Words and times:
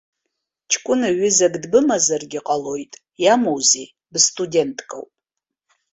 Ҷкәына 0.71 1.09
ҩызак 1.17 1.53
дбымазаргьы 1.63 2.39
ҟалоит, 2.47 2.93
иамоузеи, 3.23 3.87
быстуденткоуп. 4.11 5.09